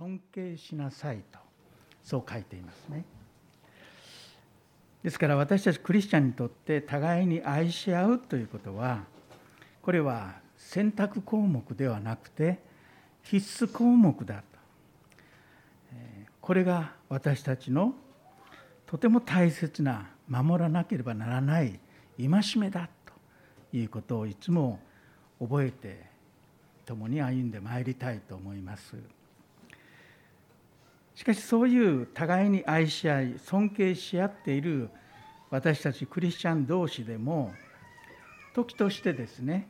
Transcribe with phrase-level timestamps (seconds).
[0.00, 1.38] 尊敬しなさいと
[2.02, 3.04] そう書いていますね。
[5.02, 9.04] ですから私たちクリスチャンにとって互いに愛し合うということは
[9.82, 12.60] これは選択項目ではなくて
[13.22, 14.42] 必須項目だと。
[16.40, 17.92] これが私たちの
[18.86, 21.78] とても大切な守らなければならない
[22.18, 22.88] 戒めだ
[23.70, 24.80] ということをいつも
[25.38, 26.06] 覚えて
[26.86, 28.96] 共に歩んでまいりたいと思います。
[31.14, 34.90] しかしそういう互いに愛し合い尊敬し合っている
[35.50, 37.52] 私たちクリスチャン同士でも
[38.54, 39.68] 時としてですね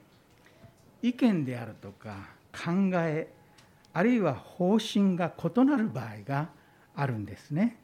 [1.02, 3.32] 意見であるとか考え
[3.92, 6.48] あるいは方針が異なる場合が
[6.94, 7.76] あるんですね。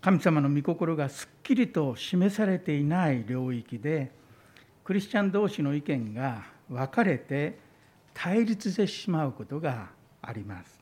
[0.00, 4.10] 神様の御心がすっきりと示されていない領域で
[4.82, 7.58] クリスチャン同士の意見が分かれて
[8.12, 9.90] 対立してしまうことが
[10.20, 10.81] あります。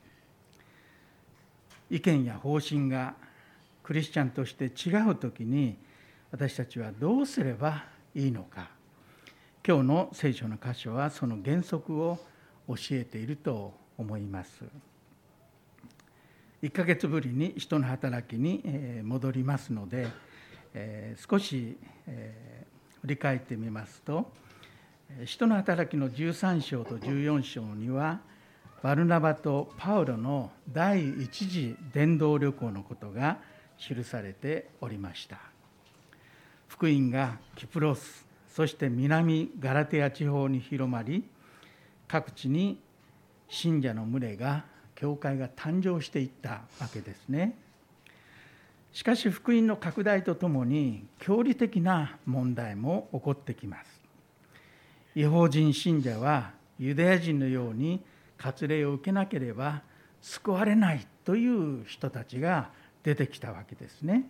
[1.91, 3.15] 意見や方針が
[3.83, 5.77] クリスチャンとして違う時に
[6.31, 7.83] 私たちはどうすれば
[8.15, 8.69] いいのか
[9.67, 12.17] 今日の聖書の箇所はその原則を
[12.69, 14.63] 教えていると思います。
[16.63, 18.63] 1ヶ月ぶりに人の働きに
[19.03, 20.07] 戻りますので
[21.29, 21.75] 少し
[23.01, 24.31] 振り返ってみますと
[25.25, 28.21] 人の働きの13章と14章には
[28.81, 33.37] バルナバとパウロの第一次伝道旅行のことが
[33.77, 35.37] 記されておりました
[36.67, 41.23] 福音がキプロスそして南ガラテア地方に広まり
[42.07, 42.79] 各地に
[43.47, 44.65] 信者の群れが
[44.95, 47.57] 教会が誕生していったわけですね。
[48.93, 54.01] しかし福音の拡大とともに教理的な問題も起こってきます。
[55.15, 58.03] 違法人信者はユダヤ人のように
[58.41, 59.81] 割礼を受けなければ
[60.21, 62.71] 救われないという人たちが
[63.03, 64.25] 出てきたわけですね。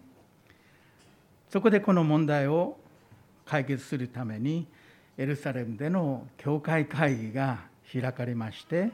[1.50, 2.77] そこでこの問題を
[3.45, 4.67] 解決するために
[5.17, 7.60] エルサレムでの教会会議が
[7.92, 8.92] 開かれまして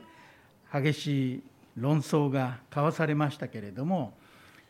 [0.73, 1.43] 激しい
[1.77, 4.13] 論争が交わされましたけれども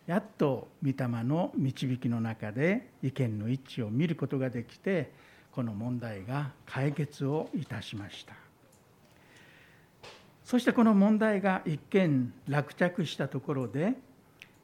[0.06, 5.12] やっと御霊の導きの中で意見の一致を見ることができて
[5.54, 8.47] この問題が解決をいたしました
[10.48, 13.96] そしてこの問題が一見落着したところで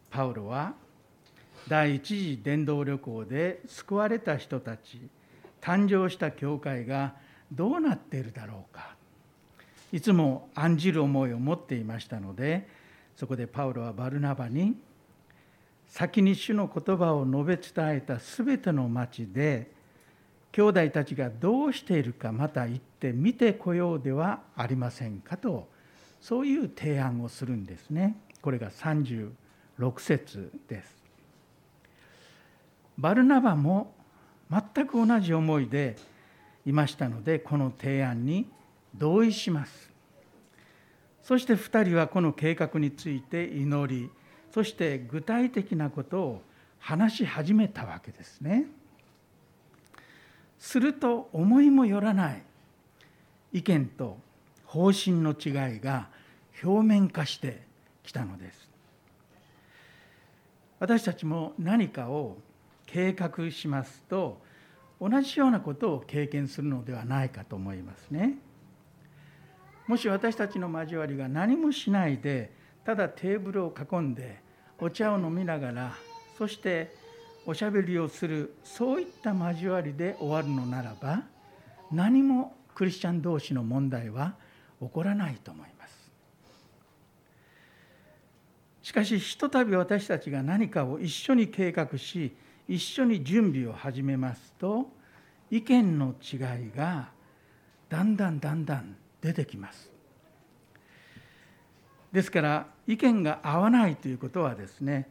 [0.10, 0.76] パウロは
[1.68, 5.02] 第一次伝道旅行で救われた人たち
[5.60, 7.16] 誕生した教会が
[7.52, 8.96] どうなっているだろうか。
[9.92, 12.66] いつも案じる思いを持っていましたので
[13.18, 14.78] そこでパウロはバルナバに
[15.90, 19.70] 先に主の言葉を述べ伝えた全ての町で
[20.54, 25.73] 兄弟たちがどうしているかまた行って見てこようではありませんかと
[26.24, 28.16] そういう提案をするんですね。
[28.42, 29.32] これが36
[30.00, 31.04] 節です。
[32.98, 33.94] バルナバも
[34.50, 35.98] 全く同じ思いで
[36.66, 38.48] いましたのでこの提案に
[38.96, 39.90] 同意します
[41.24, 44.10] そして2人はこの計画について祈り
[44.52, 46.42] そして具体的なことを
[46.80, 48.68] 話し始めたわけですね
[50.60, 52.44] すると思いもよらない
[53.52, 54.18] 意見と
[54.66, 56.10] 方針の違いが
[56.62, 57.64] 表面化して
[58.04, 58.70] きたのです
[60.80, 62.38] 私たちも何かを
[62.86, 64.42] 計画しますと
[65.00, 68.38] 同じようなことを経験するのではないかと思いますね。
[69.88, 72.52] もし私たちの交わりが何もしないで
[72.86, 74.42] ただテーブルを囲んで
[74.80, 75.94] お茶を飲みながら
[76.38, 76.96] そして
[77.46, 81.24] おしゃべりをするそういった交わりで終わるのならば
[81.92, 84.36] 何もクリスチャン同士の問題は
[84.82, 85.83] 起こらないと思います。
[88.84, 92.36] しかしひとたび私たちが何かを一緒に計画し
[92.68, 94.90] 一緒に準備を始めますと
[95.50, 96.40] 意見の違い
[96.76, 97.10] が
[97.90, 99.90] だんだんだんだん出てきます。
[102.12, 105.10] ですから意見が合わないということはですね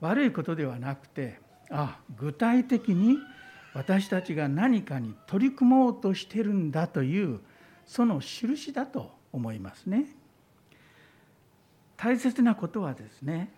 [0.00, 1.38] 悪いことではなくて
[1.70, 3.18] あ具体的に
[3.72, 7.40] 私たちが何かに取り組もうとしてるんだという
[7.86, 10.06] その印だと思いますね。
[11.96, 13.50] 大切なことはですね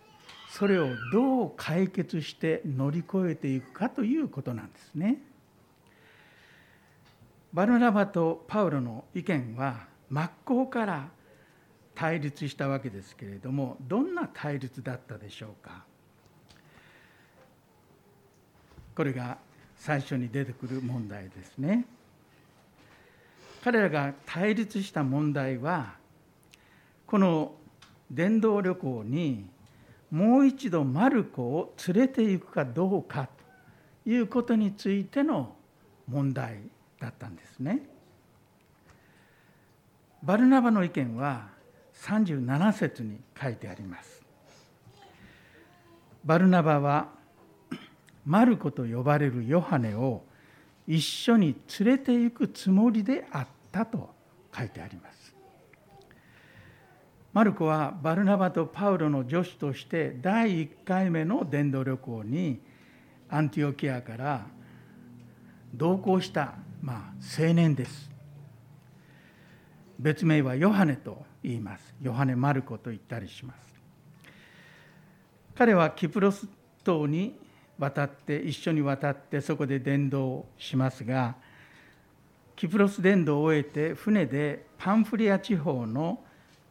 [0.51, 5.19] それをどう解決して乗り越えていくかということなんですね。
[7.53, 11.09] バルナバとパウロの意見は真っ向から
[11.95, 15.83] 対立したわけですけれどもどんな対立だったでしょうか
[18.95, 19.39] これが
[19.77, 21.87] 最初に出てくる問題ですね
[23.65, 25.95] 彼らが対立した問題は
[27.07, 27.53] この
[28.11, 29.47] 伝道旅行に
[30.11, 33.29] もう一度マルコを連れて行くかどうか
[34.05, 35.55] ということについての
[36.09, 36.61] 問題
[36.99, 37.83] だったんですね。
[40.23, 41.49] バルナバの意見は
[41.95, 44.23] 37節に書いてあります。
[46.25, 47.09] バルナバは
[48.25, 50.23] マルコと呼ばれるヨハネを
[50.87, 54.11] 一緒に連れて行くつもりであったと
[54.57, 55.28] 書いてあります。
[57.39, 62.59] マルコはバルナバとパウロの助手として第1回目の伝道旅行に
[63.29, 64.45] アンティオキアから
[65.73, 68.11] 同行した、まあ、青年です。
[70.01, 71.95] 別名はヨハネと言います。
[72.03, 73.61] ヨハネ・マルコと言ったりします。
[75.55, 76.49] 彼はキプロス
[76.83, 77.39] 島に
[77.79, 81.37] 渡って一緒に渡ってそこで伝道しますが
[82.57, 86.25] キプロス伝道を終えて船でパンフリア地方の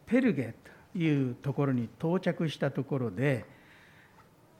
[0.08, 0.54] ペルゲ
[0.92, 3.44] というところに到着したところで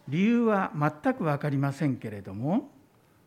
[0.09, 2.71] 理由は全く分かりませんけれども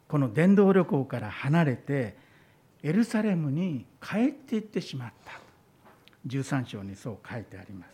[0.07, 2.15] この伝道旅行から離れて
[2.83, 5.51] エルサレムに帰っていってしまった。
[6.27, 7.89] 13章にそう書いてあります。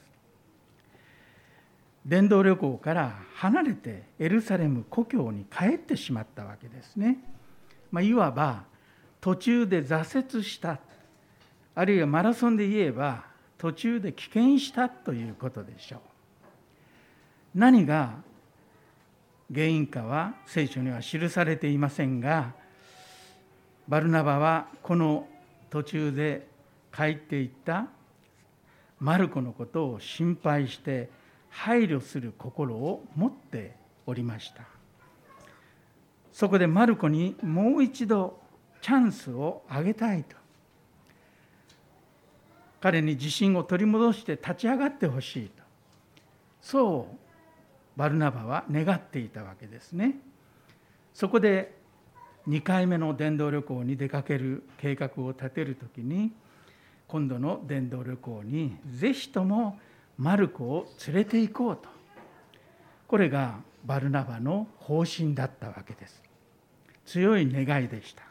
[2.06, 7.18] 伝道旅行から離れてエルサレム故郷に帰ってしまったわけですね、
[7.92, 8.64] まあ、いわば
[9.20, 10.80] 途中で挫折した。
[11.76, 13.26] あるいはマラソンで言えば
[13.58, 16.00] 途中で棄権したということでしょう。
[17.56, 18.16] 何が
[19.54, 22.54] 原因かは聖書には記されていませんが
[23.88, 25.28] バルナバはこの
[25.70, 26.48] 途中で
[26.96, 27.88] 帰っていった
[29.00, 31.10] マルコのことを心配して
[31.50, 33.76] 配慮する心を持って
[34.06, 34.64] おりました。
[36.32, 38.40] そこでマルコにもう一度
[38.82, 40.36] チャンスをあげたいと。
[42.80, 45.64] 彼に自信を取り戻して立ち上がってほしいと。
[46.62, 47.18] そう
[47.98, 50.20] バルナバは願っていたわけですね。
[51.14, 51.76] そこで
[52.48, 56.32] 2回目の伝道旅行に出かける計画を立てる時に
[57.08, 59.80] 今度の伝道旅行にぜひとも
[60.18, 61.90] マルコを連れて行こうと。
[63.08, 66.22] これがバルナバの方針だったわけです。
[67.06, 68.27] 強い願いでした。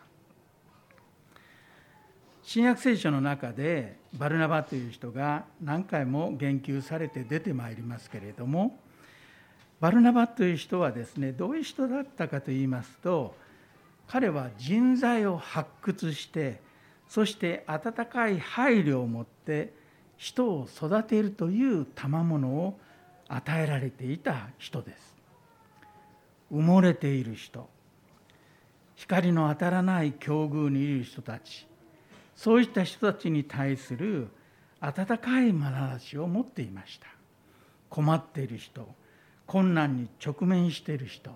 [2.46, 8.78] 新約聖書の中でバルナバという人が何回も言及されて出てまいりますけれども
[9.80, 13.34] バルナバという人はですねどういう人だったかといいますと
[14.06, 16.60] 彼は人材を発掘して
[17.08, 19.74] そして温かい配慮を持って
[20.16, 22.78] 人を育てるという賜物を
[23.26, 25.16] 与えられていた人です。
[26.52, 27.68] 埋もれている人
[28.94, 31.66] 光の当たらない境遇にいる人たち
[32.36, 34.28] そういった人たちに対する
[34.80, 37.06] 温かい眼差しを持っていました。
[37.88, 38.86] 困っている人
[39.46, 41.30] 困難に直面している人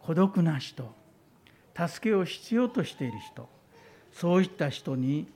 [0.00, 0.92] 孤独な人
[1.76, 3.48] 助けを必要としている人
[4.12, 5.28] そういった人に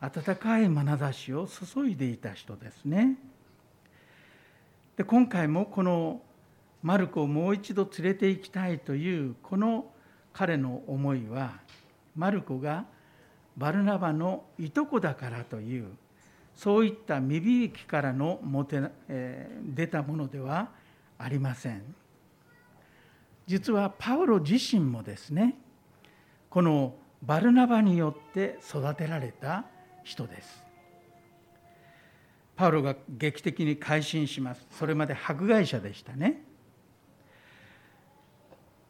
[0.00, 3.16] 温かい眼差しを注いでいた人ですね。
[4.96, 6.20] で今回もこの
[6.82, 9.86] マルコをもう一度連れて行きたいというこの
[10.32, 11.54] 彼の思いは
[12.14, 12.84] マルコが
[13.56, 15.86] バルナバのいとこだからという
[16.54, 20.70] そういった未びきからのもて、えー、出たものでは
[21.18, 21.82] ありません。
[23.46, 25.56] 実はパウロ自身もですね
[26.50, 29.64] このバルナバによって育てられた
[30.02, 30.64] 人です。
[32.56, 34.66] パウロが劇的に改心します。
[34.70, 36.42] それまで迫害者でしたね。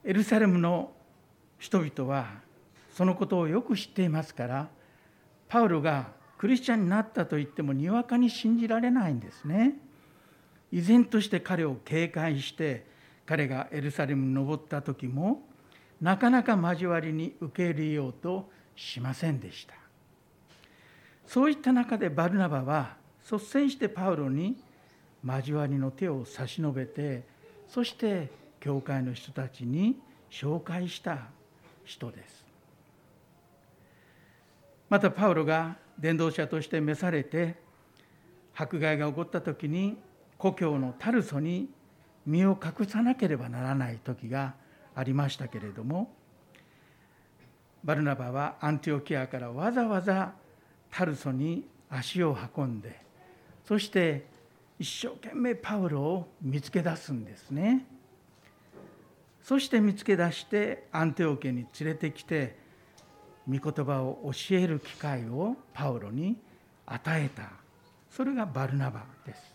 [0.05, 0.93] エルサレムの
[1.59, 2.46] 人々は
[2.97, 4.69] そのことをよく知っていますから
[5.49, 9.75] パウロがクリスチャンになったと言ってもにわかに信じられないんですね。
[10.73, 12.87] 依然として彼を警戒して
[13.27, 15.43] 彼がエルサレムに登った時も
[16.01, 19.75] なかなか交わりに受け入れようとしませんでした。
[21.27, 22.97] そういった中でバルナバは
[23.31, 24.57] 率先してパウロに
[25.23, 27.25] 交わりの手を差し伸べて
[27.69, 30.01] そして教会の人たちに
[30.31, 31.27] 紹介した
[31.85, 32.46] 人です。
[34.89, 37.57] またパウロが伝道者として召されて
[38.55, 39.97] 迫害が起こった時に
[40.39, 41.69] 故郷のタルソに
[42.25, 44.55] 身を隠さなければならない時が
[44.95, 46.13] ありましたけれども
[47.85, 50.33] バルナバはアンティオキアからわざわざ
[50.91, 53.01] タルソに足を運んで
[53.65, 54.27] そして
[54.79, 57.87] 一生懸命パウロを見つけ出すんですね。
[59.43, 62.59] そして見つけ出してアンティオ家に連れてきて
[63.49, 66.37] 御言葉を教える機会をパウロに
[66.87, 67.51] 与えた。
[68.11, 69.55] それがバルナバです。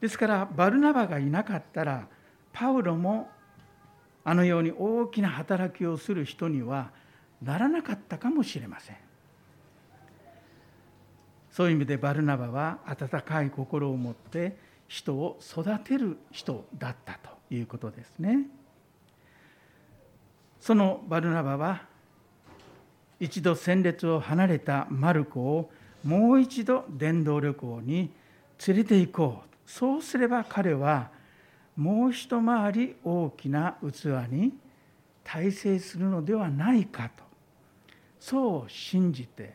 [0.00, 2.06] ですからバルナバがいなかったら
[2.52, 3.30] パウロも
[4.24, 6.90] あのように大きな働きをする人には
[7.42, 8.96] ならなかったかもしれません。
[11.50, 14.56] そういう意味でバルナバは温かい心を持って
[14.88, 18.46] 人を育てる人だったということですね。
[20.60, 21.82] そのバルナバは
[23.20, 25.70] 一度戦列を離れたマルコを
[26.02, 28.10] もう一度伝道旅行に
[28.66, 31.10] 連れて行こうそうすれば彼は
[31.76, 34.52] もう一回り大きな器に
[35.24, 37.24] 大成するのではないかと
[38.20, 39.54] そう信じて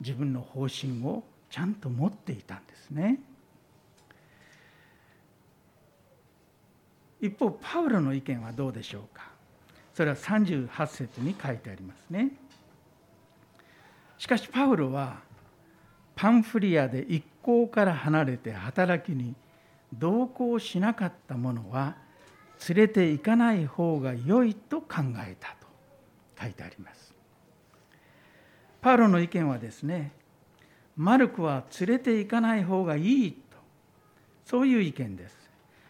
[0.00, 3.18] 自分の方針をちゃんと持っていたんですね。
[7.20, 9.37] 一方パウロの意見はどうでしょうか？
[9.98, 12.30] それは38節に書いてありますね。
[14.16, 15.18] しかしパウロは
[16.14, 19.34] パンフリアで一行から離れて働きに
[19.92, 21.96] 同行しなかった者は
[22.68, 25.66] 連れて行かない方が良いと考えたと
[26.40, 27.12] 書いてあります。
[28.80, 30.12] パウロの意見はですね
[30.96, 33.38] マルクは連れて行かない方がいいと
[34.46, 35.36] そういう意見です。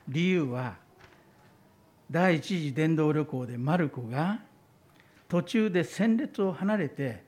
[0.08, 0.87] 理由は
[2.10, 4.40] 第一次伝道旅行でマルコが
[5.28, 7.22] 途中で戦列を離れて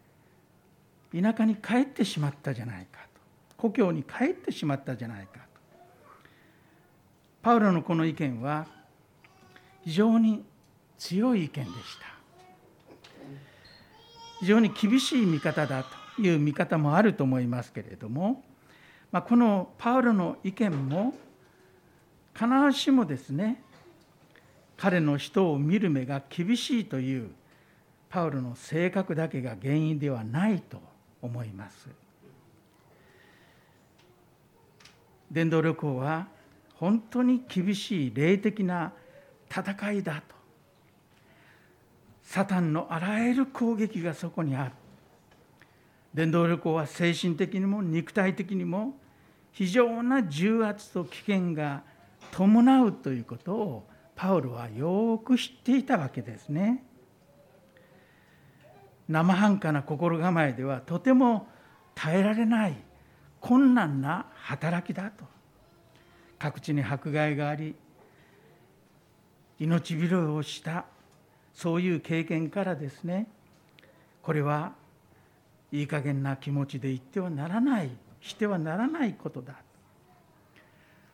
[1.13, 3.21] 田舎に帰ってしまったじゃないかと。
[3.59, 5.41] 故郷に帰ってしまったじゃないかと。
[7.43, 8.67] パウロのこの意見は
[9.85, 10.43] 非常に
[10.97, 12.11] 強い意見でした。
[14.41, 15.85] 非常に厳しい見方だ
[16.17, 18.43] という見方もあると思いますけれども、
[19.13, 21.15] まあ、このパウロの意見も
[22.35, 23.63] 必ずしもですね
[24.81, 27.29] 彼の人を見る目が厳しいという
[28.09, 30.81] パウロの性格だけが原因ではないと
[31.21, 31.87] 思います。
[35.31, 36.29] 伝道旅行は
[36.77, 38.95] 本当に厳しい霊的な
[39.51, 40.35] 戦いだと。
[42.23, 44.73] サタンのあらゆる攻撃がそこにある。
[46.15, 48.95] 伝道旅行は精神的にも肉体的にも
[49.53, 51.83] 非常な重圧と危険が
[52.33, 53.90] 伴うということを
[54.21, 56.85] パウロはよく知っていたわけですね。
[59.09, 61.49] 生半可な心構えではとても
[61.95, 62.77] 耐えられない
[63.41, 65.25] 困難な働きだと
[66.39, 67.75] 各地に迫害があり
[69.59, 70.85] 命拾いをした
[71.55, 73.27] そういう経験からですね
[74.23, 74.75] これは
[75.73, 79.55] いい加減な気持ちで言ってはならないしてはならないことだ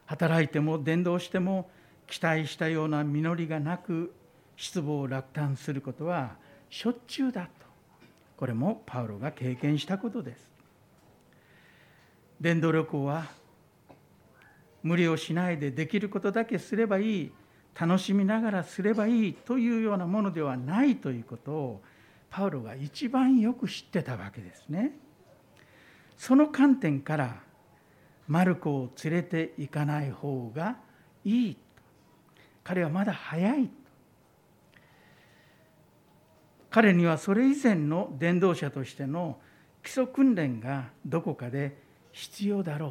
[0.07, 1.71] 働いても伝道しても
[2.07, 4.13] 期待したような実りがなく
[4.57, 6.37] 失望落胆することは
[6.71, 7.51] しょっちゅうだと。
[8.37, 10.49] これもパウロが経験したことです。
[12.41, 13.27] 伝道旅行は
[14.83, 17.33] 無理をしないでできることだけすればいい。
[17.79, 21.83] 楽しみながらすればいいというようなものではないということを
[22.31, 24.93] パウロが一番よく知ってたわけですね。
[26.17, 27.37] その観点から
[28.27, 30.79] マルコを連れて行かない方が
[31.23, 31.57] いい
[32.67, 33.71] 彼はまだ早い。
[36.69, 39.39] 彼にはそれ以前の伝道者としての
[39.85, 41.77] 基礎訓練がどこかで
[42.11, 42.91] 必要だろう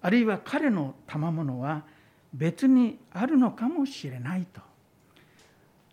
[0.00, 1.82] あるいは彼の賜物は
[2.32, 4.60] 別にあるのかもしれないと。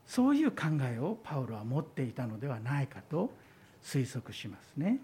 [0.05, 3.31] そういう考えをパウロは持っていたのではないかと
[3.83, 4.99] 推測しますね。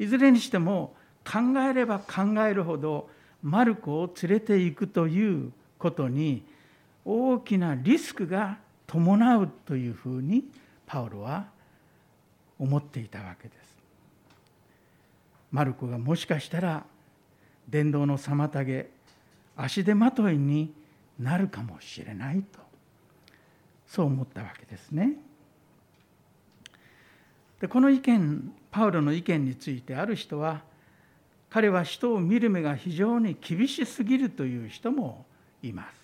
[0.00, 3.08] いずれにしても考えれば考えるほど
[3.44, 6.44] マルコを連れていくということに
[7.04, 10.44] 大きなリスクが伴うというふうに
[10.86, 11.48] パウロは
[12.58, 13.78] 思っていたわけです。
[15.50, 16.84] マルコがもしかしたら
[17.68, 18.90] 伝道の妨げ
[19.56, 20.72] 足手まといに
[21.18, 22.60] なるかもしれないと
[23.86, 25.14] そう思ったわけですね。
[27.60, 30.62] でこの意見パウロの意見についてある人は
[31.50, 35.26] 彼は人を見る目が非常に厳しすぎるという人も
[35.62, 36.00] います。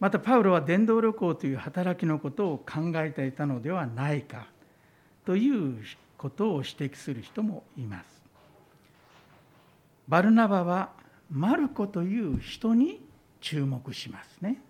[0.00, 4.46] またパウロは伝道旅行という働きのことを考えていたのではないか
[5.24, 5.82] という
[6.16, 8.22] ことを指摘する人もいます。
[10.06, 10.90] バルナバは
[11.30, 13.00] マルコという人に
[13.40, 14.62] 注目しますね。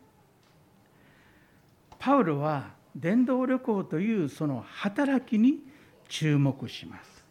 [1.99, 5.61] パウロは伝道旅行というその働きに
[6.09, 7.25] 注目します。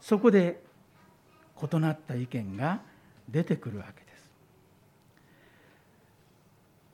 [0.00, 0.62] そこで
[1.62, 2.82] 異なった意見が
[3.28, 4.03] 出てくるわけ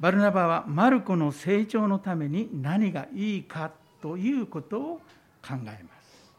[0.01, 4.83] バルナバはマルコの成長のために何がいいかということを
[5.47, 6.33] 考えます。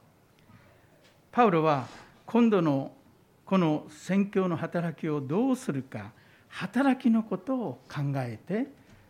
[1.32, 1.88] パウロは
[2.26, 2.92] 今度の
[3.46, 6.12] この宣教の働きをどうするか
[6.50, 8.68] 働きのことを考えて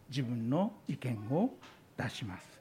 [0.09, 1.51] 自分の意見を
[1.97, 2.59] 出します。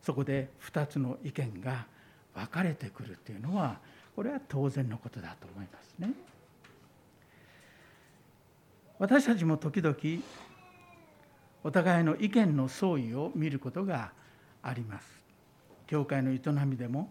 [0.00, 1.86] そこで2つの意見が
[2.34, 3.78] 分かれてくるというのは
[4.14, 6.12] これは当然のことだと思いますね。
[8.98, 9.96] 私たちも時々
[11.64, 14.12] お互いの意見の相違を見ることが
[14.62, 15.08] あります。
[15.86, 17.10] 教会の営みでも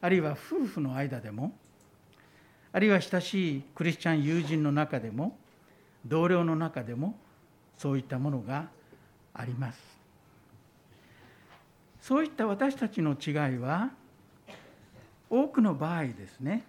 [0.00, 1.52] あるいは夫婦の間でも
[2.72, 5.36] あるいは親しいクリスチャン友人の中でも
[6.06, 7.18] 同僚の中でも
[7.76, 8.68] そういったものが
[9.34, 9.80] あります。
[12.00, 13.90] そういった私たちの違いは
[15.30, 16.64] 多くの場合ですね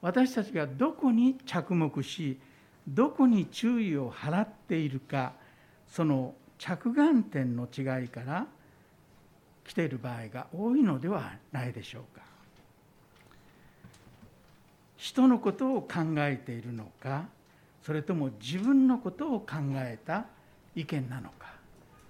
[0.00, 2.38] 私たちがどこに着目し
[2.86, 5.32] どこに注意を払っているか
[5.88, 8.46] その着眼点の違いから
[9.64, 12.22] 来ている場合が多いのではないでしょうか。
[14.96, 17.26] 人のことを考えているのか
[17.82, 20.26] それとも自分のことを考えた
[20.74, 21.54] 意見なのか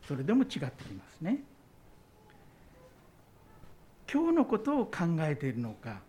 [0.06, 1.42] それでも違ってきますね。
[4.10, 6.00] 今日のことを考えているのか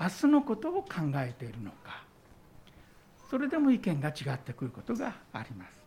[0.00, 2.02] 明日のことを考えているのか
[3.28, 5.81] それでも意見が違ってくることがあります。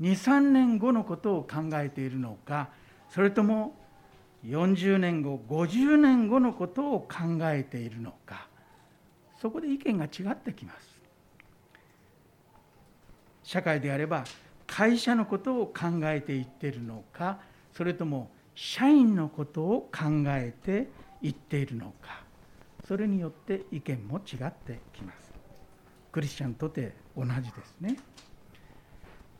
[0.00, 2.68] 23年後のことを考えているのか
[3.08, 3.74] それとも
[4.46, 8.48] 40年後50年後のことを考えているのか
[9.40, 10.96] そこで意見が違ってきます。
[13.42, 14.24] 社会であれば
[14.66, 17.38] 会社のことを考えていっているのか
[17.72, 20.88] それとも社員のことを考えて
[21.22, 22.24] いっているのか
[22.88, 25.32] それによって意見も違ってきます。
[26.10, 27.96] クリスチャンとて同じですね。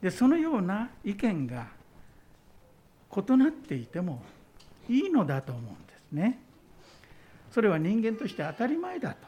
[0.01, 1.69] でそのような意見が
[3.17, 4.23] 異なっていても
[4.89, 6.39] いいのだと思うんですね。
[7.51, 9.27] それは人間として当たり前だと。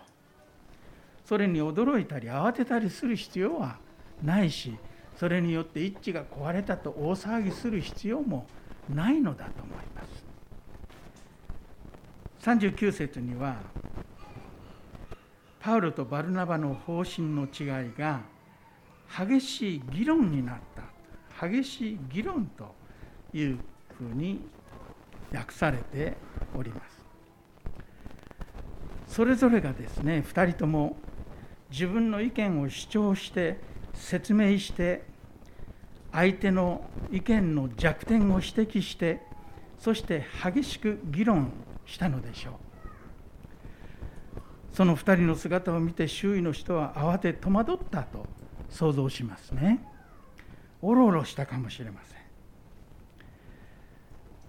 [1.25, 3.77] それに驚いたり慌てたりする必要は
[4.23, 4.75] ないし
[5.15, 8.47] それによって一致が壊れたと大騒ぎする必要も
[8.89, 10.25] ないのだと思います。
[12.41, 13.57] 39節には
[15.61, 18.21] パウロとバルナバの方針の違いが
[19.17, 21.49] 激しい議論になった。
[21.49, 22.75] 激しい議論と
[23.33, 23.59] いう
[23.97, 24.41] ふうに
[25.33, 26.17] 訳されて
[26.57, 26.99] おります。
[29.07, 30.97] それぞれがですね2人とも
[31.71, 33.59] 自分の意見を主張して
[33.95, 35.03] 説明して
[36.13, 39.23] 相手の意見の弱点を指摘して
[39.79, 41.53] そして激しく議論
[41.87, 42.55] したのでしょう。
[44.73, 48.27] その2人の姿を見て周囲の人は慌て戸惑ったと
[48.69, 49.85] 想像しますね。
[50.81, 52.19] おろおろしたかもしれません。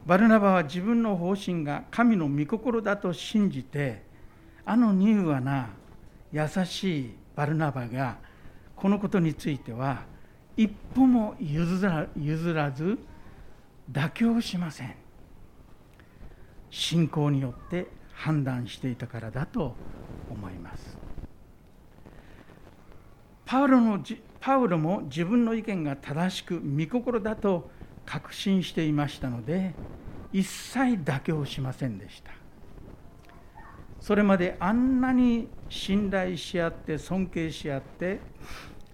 [0.06, 4.04] バルナバは自分の方針が神の御心だと信じて
[4.66, 5.70] あの柔和な
[6.32, 8.18] 優しいバルナバが
[8.76, 10.04] このことについては
[10.56, 13.00] 一歩も譲ら譲らず
[13.92, 14.96] 妥協しません。
[16.70, 19.76] 信仰によって判断していたからだと
[20.30, 20.99] 思います。
[23.50, 24.00] パウロの
[24.40, 27.72] パウロも自分の意見が正しく御心だと
[28.06, 29.74] 確信していましたので
[30.32, 32.32] 一切妥協しませんでした。
[34.00, 38.20] それまであんなに信頼し合って尊敬し合って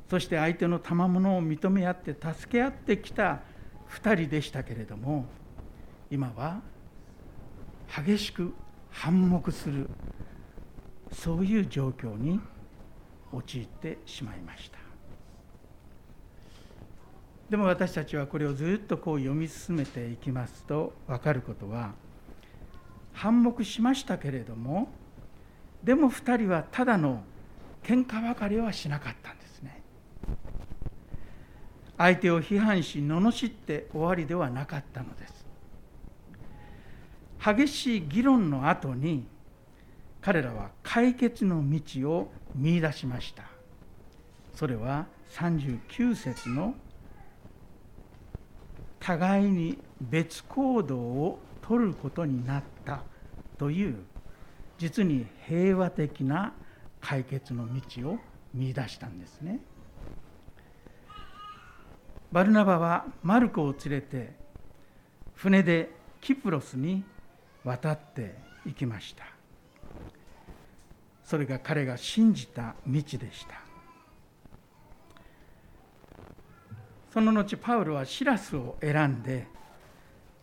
[0.09, 3.41] そして相手の賜物を認め合って助け合ってきた
[3.89, 5.25] 2人でしたけれども
[6.09, 6.61] 今は
[8.05, 8.53] 激しく
[8.89, 9.89] 反目する
[11.11, 12.39] そういう状況に
[13.36, 14.78] 陥ってしまいました。
[17.50, 21.93] でも私たちはこれをずっとこう読み進めていきますと分かることは
[23.13, 24.89] 反目しましたけれども
[25.84, 27.24] でも2人はただの
[27.84, 29.84] 喧嘩別れはしなかったんですね。
[31.98, 35.45] 相手を批判し罵って終わりではなかったのです。
[37.39, 39.28] 激しい議論の後に
[40.19, 43.43] 彼らは解決の道を見いだしました
[44.53, 46.73] それは39節の
[48.99, 53.03] 互いに別行動を取ることになった
[53.57, 53.97] という
[54.77, 56.53] 実に平和的な
[57.01, 58.17] 解決の道を
[58.53, 59.59] 見いだしたんですね。
[62.35, 64.33] バルナバはマルコを連れて
[65.35, 65.89] 船で
[66.19, 67.03] キプロスに
[67.63, 69.23] 渡っていきました
[71.25, 73.59] それが彼が信じた道でした。
[77.11, 79.47] その後パウロはシラスを選んで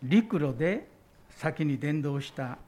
[0.02, 0.88] 陸路で
[1.30, 2.58] 先に伝道した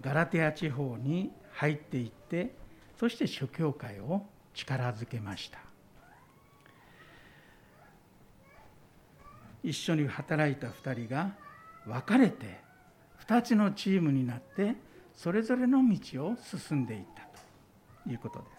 [0.00, 2.54] ガラテア地方に入っていって
[2.98, 5.58] そして諸教会を力づけました。
[9.62, 11.32] 一緒に働いた2人が
[11.84, 12.60] 分かれて
[13.26, 14.74] 2つのチームになって
[15.14, 17.31] それぞれの道を進んでいった。
[18.08, 18.50] いうことです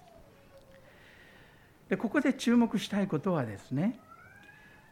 [1.90, 4.00] でここで注目したいことはですね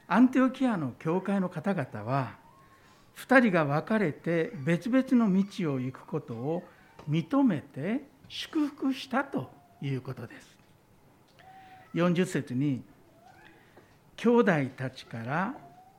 [0.08, 2.36] アンテオキアの教会の方々は
[3.18, 6.64] 2人が分かれて別々の道を行くことを
[7.10, 10.58] 認めて祝福したということです。
[11.94, 12.82] 40節に
[14.16, 15.56] 兄弟たちから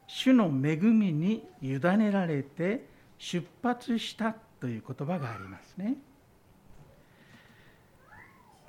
[0.06, 2.86] 主の恵みに委ねられて
[3.18, 5.96] 出発したという言葉がありますね。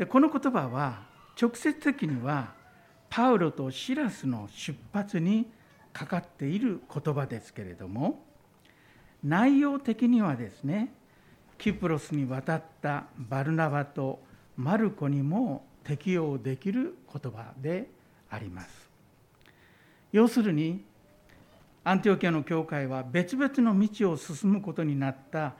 [0.03, 1.03] でこの言葉は
[1.41, 2.53] 直接的には
[3.09, 5.49] パウロとシラスの出発に
[5.93, 8.21] かかっている言葉ですけれども
[9.23, 10.93] 内容的にはですね
[11.57, 14.19] キプロスに渡ったバルナバと
[14.57, 17.89] マルコにも適用できる言葉で
[18.29, 18.89] あります。
[20.11, 20.83] 要するに
[21.85, 25.53] アンティオキアの教会は別々の道を進むことになった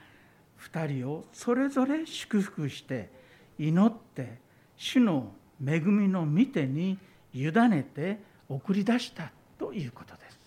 [0.70, 3.23] 2人をそれぞれ祝福して
[3.58, 4.38] 祈って
[4.76, 5.32] 主の
[5.64, 6.98] 恵みの御手に
[7.32, 10.38] 委ねて送り出したということです。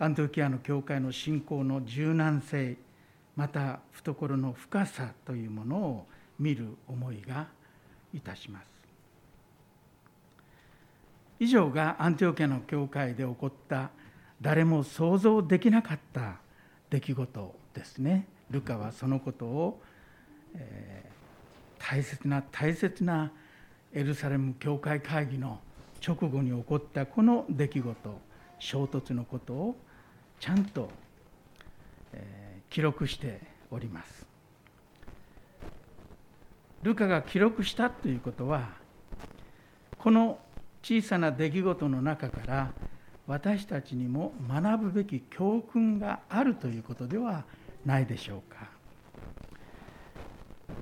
[0.00, 2.76] アントキアの教会の信仰の柔軟性
[3.36, 6.06] また懐の深さというものを
[6.38, 7.48] 見る思いが
[8.14, 8.66] いたします。
[11.40, 13.90] 以上がアンティオキアの教会で起こった
[14.40, 16.36] 誰も想像できなかった
[16.90, 18.26] 出来事ですね。
[18.50, 19.82] ルカはそのことを、
[20.54, 23.30] えー、大切な大切な
[23.92, 25.60] エルサレム教会会議の
[26.06, 28.20] 直後に起こったこの出来事
[28.58, 29.76] 衝突のことを
[30.40, 30.90] ちゃんと、
[32.12, 34.26] えー、記録しております。
[36.82, 38.70] ルカが記録したということは
[39.98, 40.38] この
[40.82, 42.72] 小さな出来事の中から
[43.26, 47.44] 私たちにも学ぶべき教訓があるということでは
[47.84, 48.77] ないでしょうか。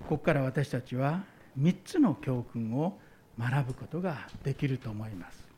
[0.09, 1.25] ここから私たちは
[1.61, 2.97] 3つの教訓を
[3.39, 5.49] 学ぶことができると思います。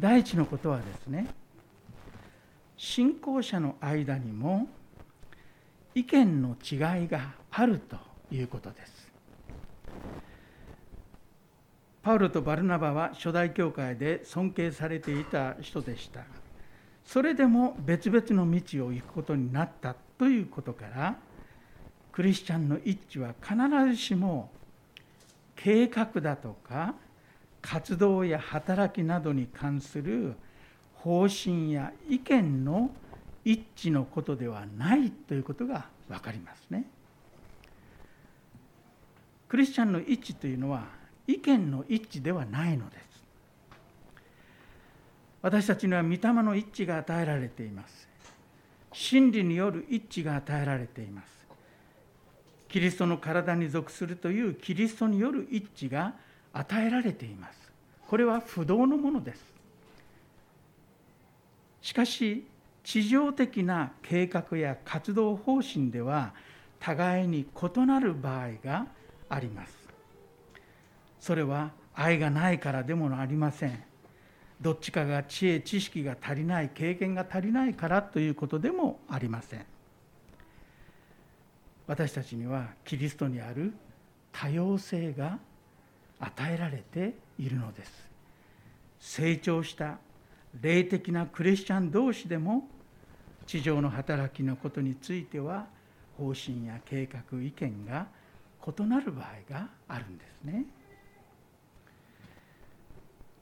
[0.00, 1.28] 第一のことはですね
[2.76, 4.66] 信仰者の間にも
[5.94, 7.96] 意見の違いがあると
[8.32, 9.12] いうことです。
[12.02, 16.22] パウロとバルナバは初代教会で尊敬されていた人でした。
[17.04, 21.16] それでも別々の道を行くことになったということから
[22.12, 23.56] クリスチャンの一致は必
[23.90, 24.50] ずしも
[25.56, 26.94] 計画だとか
[27.62, 30.34] 活動や働きなどに関する
[30.94, 32.90] 方針や意見の
[33.44, 36.84] 一致のことではないということが分かりますね。
[39.48, 40.86] クリスチャンの一致というのは
[41.26, 43.02] 意見の一致ではないのです。
[45.40, 48.08] 私たちには御霊の一致が与えられています。
[48.92, 51.41] 真理による一致が与えられています。
[52.72, 56.14] キリストの体に属するというキリストによる一致が
[56.54, 57.70] 与えられています。
[58.08, 59.44] これは不動のものです。
[61.82, 62.46] しかし
[62.82, 66.32] 地上的な計画や活動方針では
[66.80, 68.86] 互いに異なる場合が
[69.28, 69.74] あります。
[71.20, 73.84] それは愛がないからでもありません。
[74.62, 79.71] どっちかが知恵知識が足りない経験が足りないからということでもありません。
[81.92, 83.74] 私たちにはキリストにある
[84.32, 85.38] 多様性が
[86.20, 88.08] 与えられているのです。
[88.98, 89.98] 成長した
[90.58, 92.66] 霊的なクリスチャン同士でも
[93.46, 95.66] 地上の働きのことについては
[96.16, 98.06] 方針や計画意見が
[98.66, 100.64] 異なる場合があるんですね。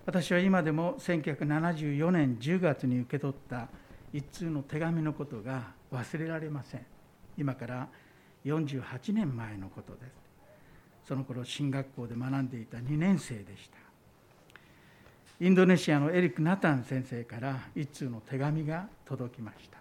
[0.06, 3.68] 私は今でも1974年10月に受け取った
[4.12, 6.86] 一通の手紙のことが忘れられません。
[7.38, 7.88] 今から
[8.44, 10.30] 48年前のことです。
[11.08, 13.76] その頃進学校で学んでいた2年生でした。
[15.40, 19.78] インドネシアのエリック・ナタン先生から一通の手紙が届きました。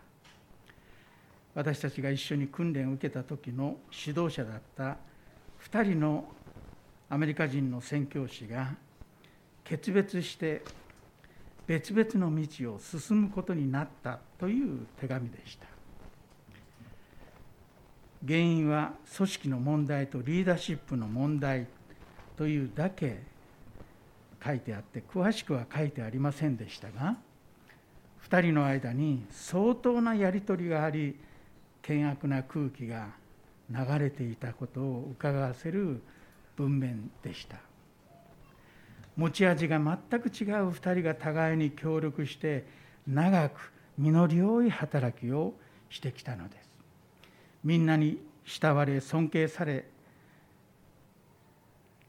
[1.53, 4.97] 私たちが一緒に訓練を受けた時の指導者だった
[5.69, 6.25] 2人の
[7.09, 8.73] アメリカ人の宣教師が
[9.63, 10.63] 決別して
[11.67, 15.68] 別々の道を進むことになったという手紙でした。
[18.25, 21.67] 原因は組織の問題とリーダーシップの問題
[22.35, 23.23] というだけ
[24.43, 27.17] 書いてあって詳しくは書いてありませんでしたが
[28.29, 31.15] 2人の間に相当なやり取りがあり
[31.81, 33.07] 険悪な空気が
[33.69, 36.01] 流れていたことを伺わせる
[36.55, 37.57] 文面でした。
[39.15, 42.65] 持ち味が全く違う2人が互いに協力して
[43.07, 45.53] 長く実り多い働きを
[45.89, 46.68] してきたのです。
[47.63, 49.85] みんなに慕われ尊敬され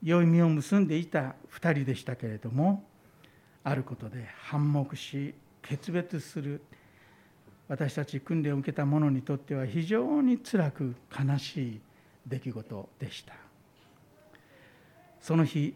[0.03, 2.83] 良い実を結んでいた2人でしたけれども
[3.63, 6.61] あることで反目し決別する
[7.67, 11.81] 私たち訓練を受けた者にとっては非常につらく悲しい
[12.27, 13.33] 出来事でした。
[15.21, 15.73] その日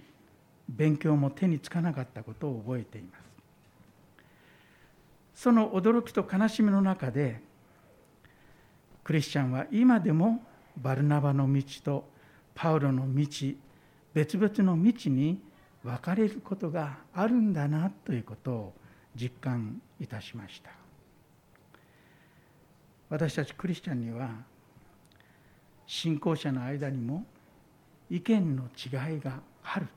[0.68, 3.18] 勉強も手につかなかったことを覚えていま
[5.36, 5.42] す。
[5.44, 7.40] その驚きと悲しみの中で
[9.06, 10.44] クリスチャンは今でも
[10.78, 12.10] バルナバの道と
[12.56, 13.28] パウロの道
[14.16, 15.40] 別々の道に
[15.84, 18.74] 分かれることがあるんだなということを
[19.16, 20.72] 実感いたしました。
[23.08, 24.32] 私たちクリスチャンには
[25.86, 27.24] 信仰者の間にも
[28.10, 29.88] 意見の違いがある。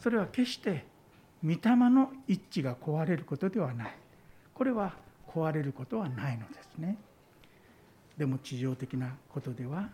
[0.00, 0.84] それは決して
[1.42, 1.58] 御霊
[1.90, 3.96] の一致が壊れることではない。
[4.54, 4.94] これは
[5.26, 6.96] 壊れることはないのですね。
[8.18, 9.88] でも地上的なことでは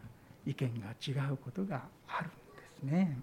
[0.47, 2.35] 意見が違うことがあるんで
[2.81, 3.19] すね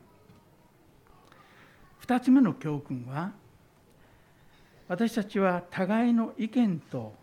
[2.05, 3.31] 2つ目の教訓は
[4.87, 7.13] 私たちは互いの意見と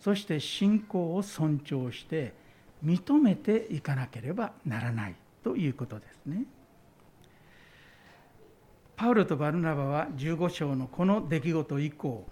[0.00, 2.34] そして信仰を尊重して
[2.84, 6.44] 認めていかなければならないということですね。
[8.96, 12.26] パウロとバルナバは15章のこの出来事以降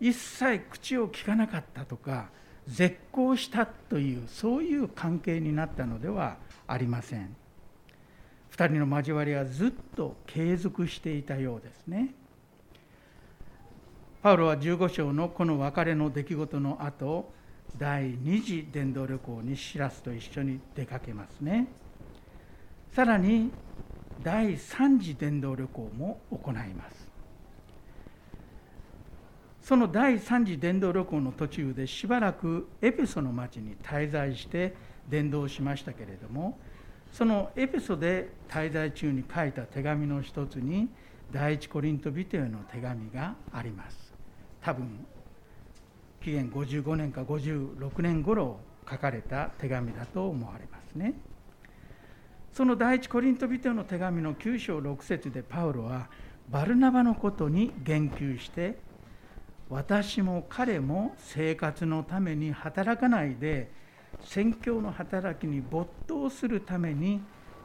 [0.00, 2.28] 一切口を聞かなかったとか
[2.66, 7.36] 絶交したというそういう関係になったのではありません。
[8.52, 12.14] 2人の交わりはずっと継続していたようですね。
[14.22, 17.30] パウロは15章のこの別れの出来事の後
[17.76, 21.66] 第2次伝道旅行にシラスと一緒に出かけますね。
[22.92, 23.50] さらに
[24.22, 27.03] 第3次伝道旅行も行います。
[29.64, 34.74] その第3次伝道旅行の途中でしばらくエペソの町に滞在して
[35.08, 36.58] 伝道しましたけれども
[37.10, 40.90] そのエペソで滞在中に書いた手紙の一つに
[41.32, 44.12] 第一コリントビテへの手紙があります
[44.60, 45.06] 多分
[46.20, 51.14] 紀元55年か56年頃書かれた手紙だと思われますね。
[52.52, 56.08] その第一コリント人の手紙の9章6節でパウロは
[56.50, 58.78] バルナバのことに言及して
[59.74, 63.72] 私も彼も生活のために働かないで
[64.20, 67.20] 宣教の働きに没頭するために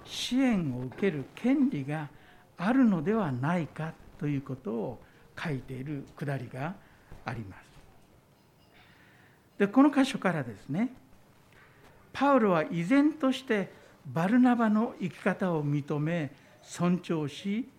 [0.06, 2.10] 支援を受ける権利が
[2.58, 5.00] あるのではないかということを
[5.39, 6.74] 書いているくだりが
[7.26, 7.69] あります。
[9.60, 10.91] でこの箇所からですね
[12.12, 13.72] パウロは依然として
[14.08, 16.32] バルナバの生き方を認め
[16.63, 17.69] 尊重し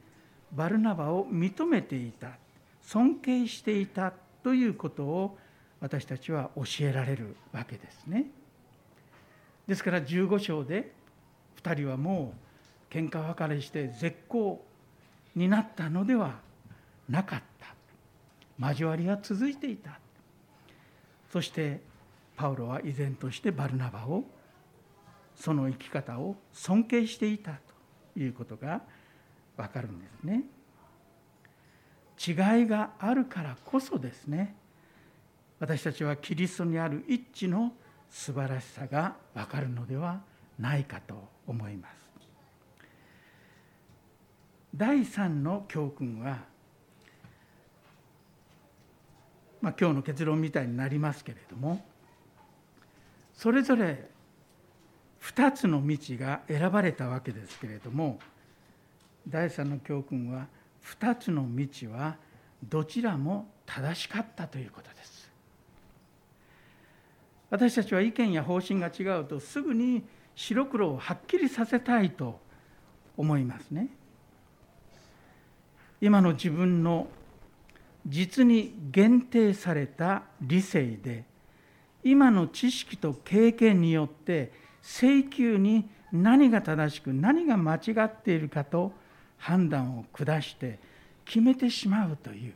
[0.52, 2.28] バルナバを認めていた
[2.90, 5.38] 尊敬していたということを
[5.78, 8.26] 私たちは教えられるわけですね。
[9.68, 10.90] ですから15章で
[11.62, 12.34] 2人はも
[12.90, 14.66] う喧嘩別れして絶好
[15.36, 16.40] になったのでは
[17.08, 20.00] なかった交わりは続いていた
[21.32, 21.80] そして
[22.34, 24.24] パウロは依然としてバルナバを
[25.36, 27.52] その生き方を尊敬していた
[28.14, 28.82] ということが
[29.56, 30.42] 分かるんですね。
[32.26, 34.54] 違いがあるからこそですね
[35.58, 37.72] 私たちはキリストにある一致の
[38.10, 40.20] 素晴らしさが分かるのでは
[40.58, 41.14] ないかと
[41.46, 42.00] 思います。
[44.74, 46.38] 第3の教訓は、
[49.60, 51.84] まあ、今日の結論みたいになりますけれども
[53.34, 54.08] それぞれ
[55.22, 58.20] 2つの道が選ばれたわけですけれども
[59.28, 60.46] 第3の教訓は
[60.84, 62.16] 2つの道は
[62.62, 65.30] どちらも正しかったということです。
[67.50, 72.38] 私たちは意見や方針が違うとすぐに白黒をはっきりさせたいと
[73.16, 73.88] 思いますね。
[76.00, 77.08] 今の自分の
[78.06, 81.24] 実に限定された理性で
[82.02, 88.92] 今の知識と経験によって請求に何が正しく何が間違っているかと
[89.40, 90.78] 判断を下して
[91.24, 92.54] 決めてしまうという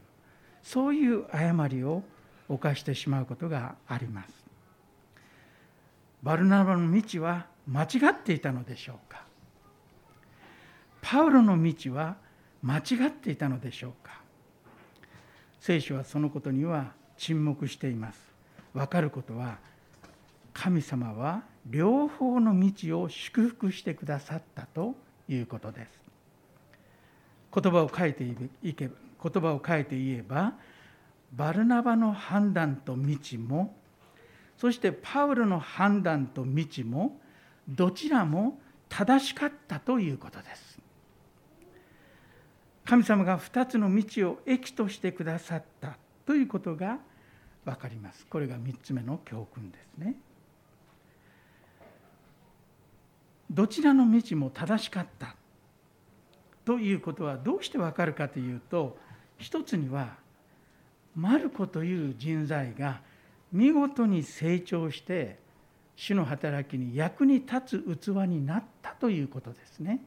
[0.63, 2.03] そういう誤りを
[2.49, 4.33] 犯してしまうことがあります。
[6.23, 9.25] バルナバの道は間違っていたのでしょうか？
[11.03, 12.17] パウロの道は
[12.63, 14.21] 間違っていたのでしょうか？
[15.61, 18.19] 聖書はそのことには沈黙しています。
[18.73, 19.59] 分かることは
[20.53, 24.95] 神様は両方の道を祝福してくださったと
[25.29, 26.04] いうことです
[27.55, 28.25] 言葉を変えて
[28.63, 30.55] いけ言葉を変えて言えば
[31.33, 33.77] バルナバの判断と道も
[34.57, 37.21] そしてパウロの判断と道も
[37.69, 40.79] どちらも正しかったということです。
[42.85, 46.99] 神様が2つの道を益としてくださったということが
[47.65, 48.27] 分かります。
[48.27, 50.15] これが3つ目の教訓ですね。
[53.51, 55.35] どちらの道も正しかった
[56.65, 58.97] ということはどうして分かるかというと
[59.39, 60.15] 一つには
[61.15, 63.01] マルコという人材が
[63.53, 65.39] 見事に成長して
[65.97, 70.01] 主の働きに役に立つ器になったということですね。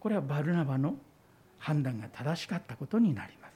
[0.00, 0.96] これはバルナバの
[1.58, 3.50] 判断が正しかったことになります。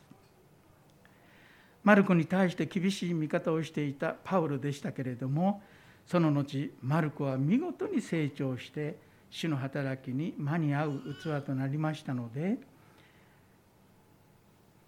[1.83, 5.62] マルコに対して厳しい見方をしていたパウロでしたけれども
[6.07, 8.96] その後マルコは見事に成長して
[9.34, 12.56] 主の働きに間に合う器となりましたので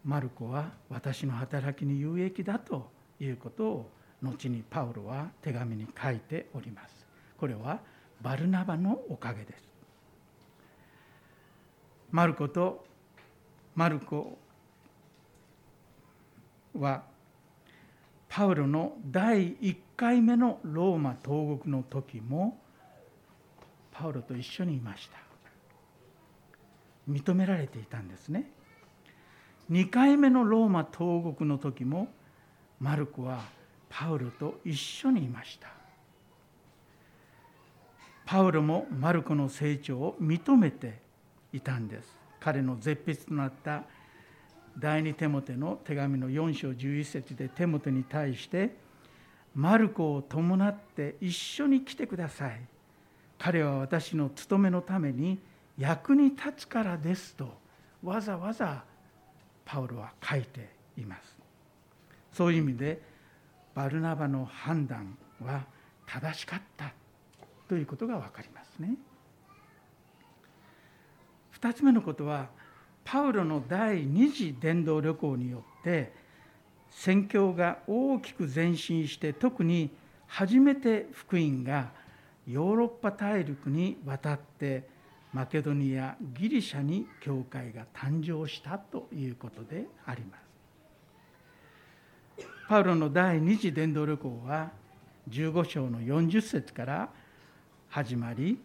[0.04, 3.90] マルコは私の働きに有益だということを
[4.22, 7.04] 後にパウロは手紙に書いております。
[7.36, 7.80] これは
[8.22, 9.64] バルナバのおかげです。
[12.12, 12.84] マルコと
[13.74, 14.38] マルコ
[16.78, 17.02] は
[18.28, 22.60] パウロの第1回目のローマ投獄の時も
[23.98, 25.16] パウロと一緒にいました。
[27.10, 28.50] 認められていたんですね。
[29.70, 32.08] 2回目のローマ投獄の時も
[32.78, 33.40] マルコは
[33.88, 35.68] パウロと一緒にいました。
[38.26, 40.98] パウロもマルコの成長を認めて
[41.52, 42.16] いたんです。
[42.38, 43.84] 彼の絶筆となった
[44.78, 48.76] 第二テモテの手紙の4章11節でテモテに対して
[49.54, 52.60] 「マルコを伴って一緒に来てください」
[53.38, 55.38] 「彼は私の務めのために
[55.78, 57.58] 役に立つからです」と
[58.02, 58.84] わざわざ
[59.64, 61.36] パウロは書いています。
[62.32, 63.02] そういう意味で
[63.74, 65.64] バルナバの判断は
[66.06, 66.92] 正しかった
[67.68, 68.96] ということが分かりますね。
[71.60, 72.48] 2つ目のことは
[73.04, 76.12] パウロの第二次伝道旅行によって
[76.90, 79.90] 宣教が大きく前進して特に
[80.26, 81.92] 初めて福音が
[82.46, 84.88] ヨーロッパ大陸に渡って
[85.32, 90.46] マケドニアギリシャに教会が誕生したということであります。
[92.68, 94.70] パウロの第二次伝道旅行は
[95.28, 97.08] 15章の40節から
[97.88, 98.60] 始まり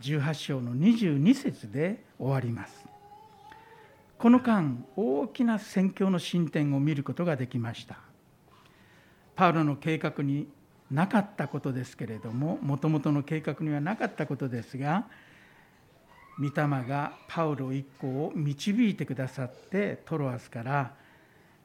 [0.00, 2.86] 18章の22節で終わります。
[4.18, 7.98] この間大きな宣教の進展を見ることができました。
[9.34, 10.46] パウロの計画に
[10.90, 15.06] なかったことですけれどももともとの計画にはなかったことですが
[16.38, 16.52] 御霊
[16.86, 20.94] がパウロ一行を導いてくださってトロアスから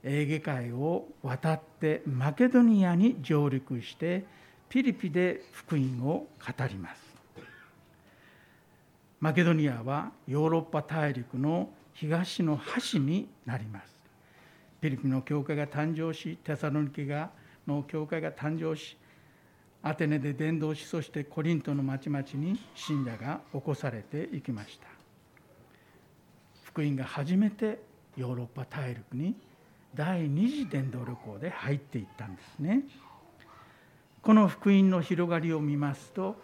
[0.04, 4.26] エーゲ海を渡ってマケドニアに上陸して
[4.70, 7.10] ピリピで福音を語ります。
[9.20, 13.94] マケドニアはヨーロッパ大陸の東の端になります。
[14.80, 17.32] ピリピの教会が誕生しテサロニケが
[17.68, 18.96] の教会が誕生し
[19.82, 24.88] アテネで伝道しそしてコリントの町々に信者が起こされていきました。
[26.64, 27.80] 福音が初めて
[28.18, 29.36] ヨーロッパ大陸に
[29.96, 32.84] 第二次伝道旅行で入っていったんですね。
[34.22, 36.36] この福音の広がりを見ますと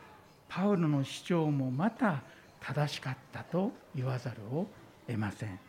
[0.48, 2.22] パウロの主張もまた
[2.62, 4.66] 正しかったと言わざるを
[5.08, 5.60] 得ません。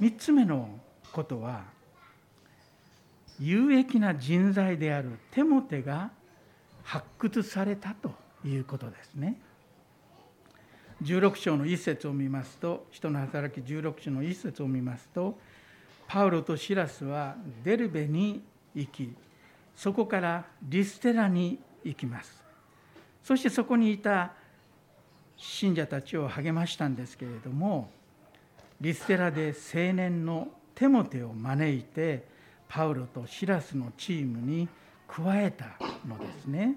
[0.00, 0.68] 3つ目の
[1.12, 1.64] ことは
[3.40, 6.10] 有益な人材であるテモテが
[6.82, 8.12] 発掘されたと
[8.44, 9.40] いうことですね。
[11.02, 15.38] 16章の一節を見ますと人の働き16章の一節を見ますと
[16.08, 18.42] パウロとシラスはデルベに
[18.74, 19.14] 行き
[19.76, 22.42] そこからリステラに行きます。
[23.22, 24.32] そしてそこにいた
[25.36, 27.90] 信者たちを励ましたんですけれども
[28.80, 32.26] リステラで青年のテモテを招いて
[32.68, 34.68] パウロとシラスのチームに
[35.06, 36.76] 加えたのですね。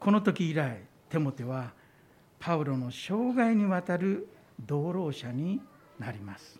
[0.00, 1.72] この時以来テモテは
[2.38, 4.28] パウロの生涯にわたる
[4.60, 5.60] 同労者に
[5.98, 6.58] なります。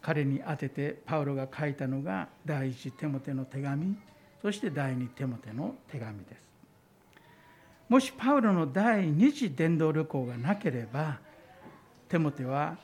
[0.00, 3.96] 彼に宛ててパウロが書いたのが第一テモテの手紙
[4.40, 6.42] そして第二テモテの手紙です。
[7.88, 11.18] もしパウロの第二次伝道旅行がなければ
[12.08, 12.78] テモテは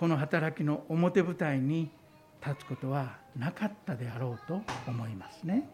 [0.00, 1.90] この働きの表舞台に
[2.42, 5.68] 立つことはなかったであろうと思いますね。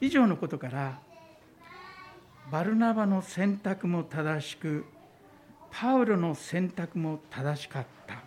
[0.00, 0.98] 以上のことから
[2.50, 4.86] バルナバの選択も正しく
[5.70, 8.22] パウロの選択も正しかった。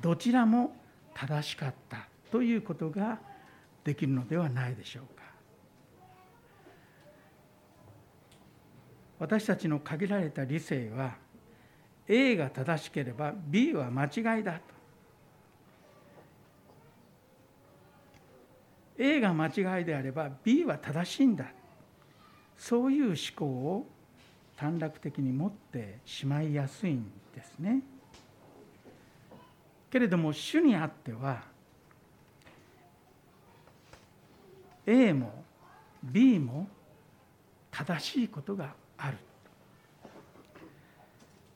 [0.00, 0.76] どちらも
[1.12, 2.06] 正しかった。
[2.30, 3.18] ということが
[3.82, 5.24] できるのではないでしょうか。
[9.18, 11.25] 私たちの限られた理性は
[12.08, 14.60] A が正しければ B は間違いだと。
[18.98, 21.46] A が間違いであれば B は正しいんだ。
[22.56, 23.86] そういう思考を
[24.56, 27.04] 短絡的に持ってしまいやすいん
[27.34, 27.82] ですね。
[29.90, 31.42] けれども主にあっては
[34.86, 35.44] A も
[36.02, 36.68] B も
[37.70, 39.18] 正しいことがある。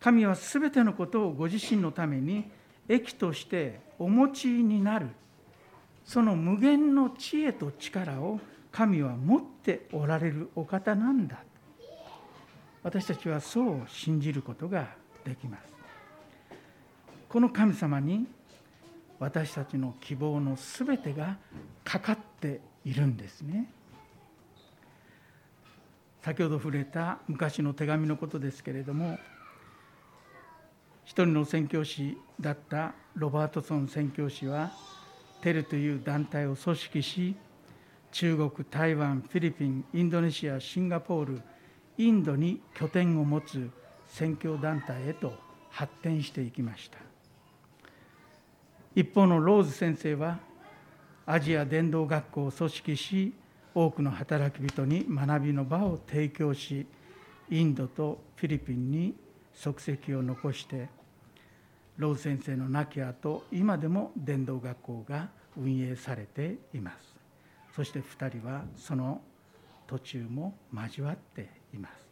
[0.01, 2.51] 神は全てのことをご自身のために
[2.89, 5.09] 益としてお持ちになる。
[6.05, 8.41] その無限の知恵と力を
[8.73, 11.45] 神は持っておられるお方なんだ。
[12.83, 14.89] 私たちはそう信じることが
[15.25, 15.63] できます。
[17.29, 18.27] この神様に
[19.19, 21.37] 私たちの希望のすべてが
[21.85, 23.71] かかっているんですね。
[26.23, 29.19] 先ほど触れた昔の手紙のことですけれども
[31.11, 34.71] 一人の宣教師だったロバートソン宣教師は
[35.41, 37.35] テルという団体を組織し
[38.13, 41.43] 中国台湾フィリピンインドネシアシンガポール
[41.99, 43.69] インドに拠点を持つ
[44.07, 45.35] 宣教団体へと
[45.71, 46.99] 発展していきました。
[48.95, 50.39] 一方のローズ先生は
[51.27, 53.35] アジア伝道学校を組織し
[53.75, 56.87] 多くの働き人に学びの場を提供し
[57.51, 59.17] インドとフィリピンに
[59.53, 61.00] 足跡を残して
[62.01, 67.15] ロー先生の亡き後今でも伝道学校が運営されています。
[67.77, 69.21] そして2人はその
[69.87, 72.09] 途中も交わっています。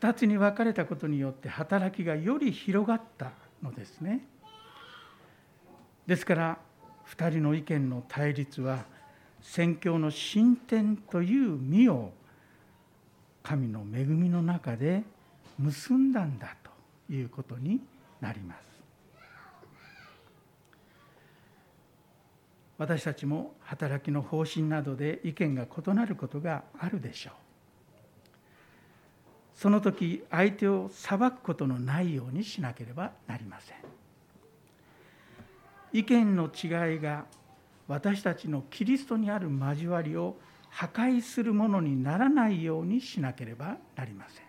[0.00, 3.30] 2つに分かれたことによって働きがより広がった
[3.62, 4.26] のですね。
[6.04, 6.58] ですから
[7.06, 8.86] 2人の意見の対立は
[9.40, 12.12] 宣教の進展という実を
[13.44, 15.04] 神の恵みの中で
[15.60, 16.65] 結んだんだと。
[17.10, 17.80] いうことに
[18.20, 18.66] なります。
[22.78, 27.32] 私たちも働きの方針などで意見が異なることがあるでしょう。
[29.54, 33.76] その時相手を裁くことのないようにしなければなりません。
[35.92, 37.24] 意見の違いが
[37.88, 40.36] 私たちのキリストにある交わりを
[40.68, 44.45] 破壊するものにならないようにしなければなりません。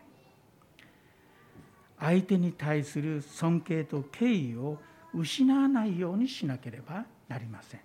[2.00, 4.78] 相手に対する尊敬と敬意を
[5.14, 7.80] 失わないようにしなければなりません。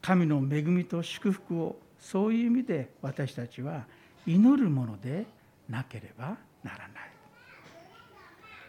[0.00, 3.84] 神の恵みと祝福をそういう意味で私たちは
[4.26, 5.26] 祈るもので
[5.68, 6.88] なければならない。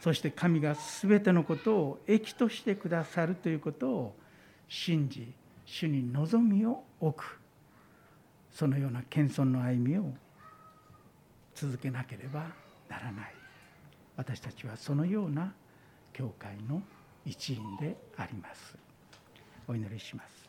[0.01, 4.15] そして神が全てのことを益としてくださるということを
[4.67, 5.31] 信じ
[5.65, 7.39] 主に望みを置く。
[8.51, 10.11] そのような謙遜の歩みを
[11.55, 12.47] 続けなければ
[12.89, 13.40] ならない。
[14.21, 15.51] 私たちはそのような
[16.13, 16.83] 教会の
[17.25, 18.77] 一員であります。
[19.67, 20.40] お祈りします。